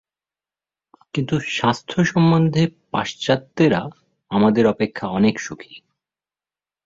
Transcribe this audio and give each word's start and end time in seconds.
কিন্তু 1.13 1.35
স্বাস্থ্য 1.49 1.99
সম্বন্ধে 2.05 2.63
পাশ্চাত্যেরা 2.91 3.81
আমাদের 4.31 4.63
অপেক্ষা 4.67 5.05
অনেক 5.09 5.35
সুখী। 5.39 5.75